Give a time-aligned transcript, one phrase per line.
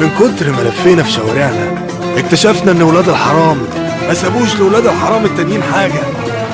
[0.00, 3.58] من كتر ما لفينا في شوارعنا اكتشفنا إن ولاد الحرام
[4.08, 6.00] ما سابوش لولاد الحرام التانيين حاجة.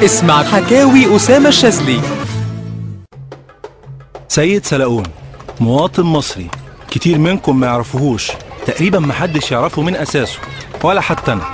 [0.04, 2.01] اسمع حكاوي أسامة الشاذلي.
[4.29, 5.03] سيد سلاؤون
[5.61, 6.48] مواطن مصري
[6.91, 8.32] كتير منكم ما يعرفوهوش
[8.66, 10.39] تقريبا محدش يعرفه من أساسه
[10.82, 11.45] ولا حتى أنا.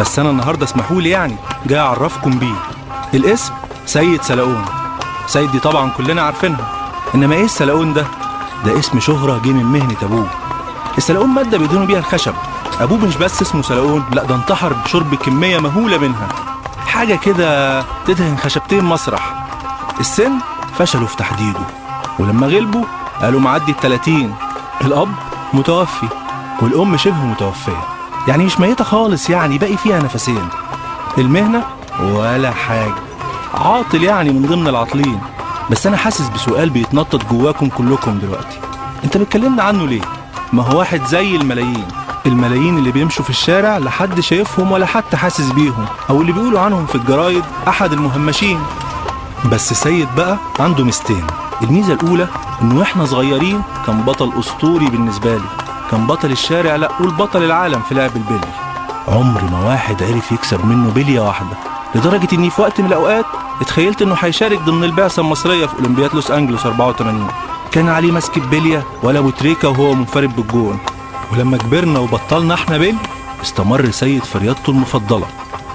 [0.00, 1.36] بس أنا النهارده اسمحوا لي يعني
[1.66, 2.54] جاي أعرفكم بيه.
[3.14, 3.52] الاسم
[3.86, 4.64] سيد سلاؤون.
[5.26, 6.92] سيد دي طبعا كلنا عارفينها.
[7.14, 8.06] إنما إيه السلاؤون ده؟
[8.64, 10.26] ده اسم شهرة جه من مهنة أبوه.
[10.98, 12.34] السلاؤون مادة بيدهنوا بيها الخشب.
[12.80, 16.28] أبوه مش بس اسمه سلاؤون لأ ده انتحر بشرب كمية مهولة منها.
[16.86, 19.34] حاجة كده تدهن خشبتين مسرح.
[20.00, 20.32] السن
[20.78, 21.60] فشلوا في تحديده
[22.18, 22.84] ولما غلبوا
[23.22, 24.34] قالوا معدي التلاتين.
[24.80, 25.14] الأب
[25.54, 26.08] متوفي
[26.62, 27.84] والأم شبه متوفية.
[28.28, 30.48] يعني مش ميتة خالص يعني باقي فيها نفسين.
[31.18, 31.64] المهنة
[32.02, 32.94] ولا حاجة.
[33.54, 35.20] عاطل يعني من ضمن العاطلين.
[35.72, 38.58] بس أنا حاسس بسؤال بيتنطط جواكم كلكم دلوقتي.
[39.04, 40.00] أنت بتكلمنا عنه ليه؟
[40.52, 41.88] ما هو واحد زي الملايين.
[42.26, 45.86] الملايين اللي بيمشوا في الشارع لا حد شايفهم ولا حتى حاسس بيهم.
[46.10, 48.60] أو اللي بيقولوا عنهم في الجرايد أحد المهمشين.
[49.52, 51.26] بس سيد بقى عنده ميزتين.
[51.62, 52.28] الميزة الأولى
[52.62, 55.48] إنه وإحنا صغيرين كان بطل أسطوري بالنسبة لي.
[55.90, 58.52] كان بطل الشارع لا قول بطل العالم في لعب البلي.
[59.08, 61.56] عمر ما واحد عرف يكسب منه بلية واحدة.
[61.94, 63.24] لدرجة إني في وقت من الأوقات
[63.62, 67.28] اتخيلت إنه هيشارك ضمن البعثة المصرية في أولمبياد لوس أنجلوس 84
[67.72, 70.78] كان عليه ماسك بلية ولا أبو تريكة وهو منفرد بالجون.
[71.32, 72.94] ولما كبرنا وبطلنا إحنا بلي
[73.42, 75.26] استمر سيد في رياضته المفضلة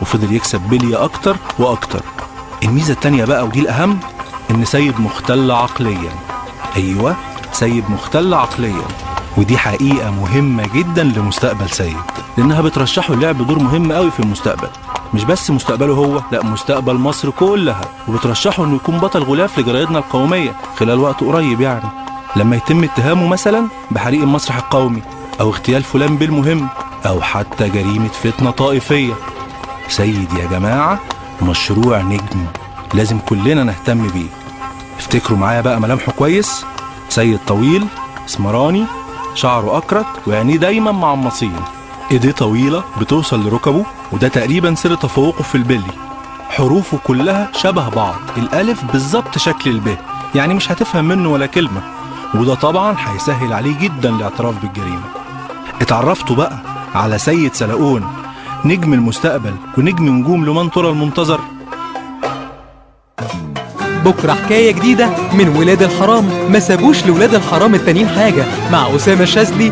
[0.01, 2.01] وفضل يكسب بلية أكتر وأكتر.
[2.63, 3.99] الميزة التانية بقى ودي الأهم
[4.51, 6.11] إن سيد مختل عقليا.
[6.75, 7.15] أيوة
[7.51, 8.87] سيد مختل عقليا.
[9.37, 11.97] ودي حقيقة مهمة جدا لمستقبل سيد.
[12.37, 14.69] لأنها بترشحه اللعب دور مهم قوي في المستقبل.
[15.13, 17.81] مش بس مستقبله هو لا مستقبل مصر كلها.
[18.07, 21.89] وبترشحه إنه يكون بطل غلاف لجرايدنا القومية خلال وقت قريب يعني.
[22.35, 25.01] لما يتم اتهامه مثلا بحريق المسرح القومي
[25.41, 26.67] أو اغتيال فلان بالمهم
[27.05, 29.13] أو حتى جريمة فتنة طائفية.
[29.89, 30.99] سيد يا جماعة
[31.41, 32.45] مشروع نجم
[32.93, 34.27] لازم كلنا نهتم بيه.
[34.99, 36.65] افتكروا معايا بقى ملامحه كويس؟
[37.09, 37.85] سيد طويل
[38.29, 38.85] اسمراني
[39.35, 41.55] شعره أكرت وعينيه دايما معمصين
[42.11, 45.91] ايديه طويلة بتوصل لركبه وده تقريبا سر تفوقه في البلي.
[46.49, 49.97] حروفه كلها شبه بعض الألف بالظبط شكل الب
[50.35, 51.81] يعني مش هتفهم منه ولا كلمة.
[52.35, 55.01] وده طبعا هيسهل عليه جدا الاعتراف بالجريمة.
[55.81, 56.57] اتعرفتوا بقى
[56.95, 58.07] على سيد سلاؤون
[58.65, 61.39] نجم المستقبل ونجم نجوم لمن ترى المنتظر.
[64.05, 66.29] بكرة حكاية جديدة من ولاد الحرام.
[66.49, 68.45] ما سابوش لولاد الحرام التانيين حاجة.
[68.71, 69.71] مع أسامة الشاذلي